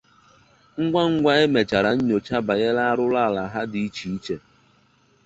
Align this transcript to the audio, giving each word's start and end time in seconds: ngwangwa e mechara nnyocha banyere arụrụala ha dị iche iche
ngwangwa 0.83 1.33
e 1.43 1.45
mechara 1.53 1.89
nnyocha 1.97 2.35
banyere 2.47 2.81
arụrụala 2.91 3.41
ha 3.53 3.61
dị 3.71 3.79
iche 3.87 4.05
iche 4.17 4.35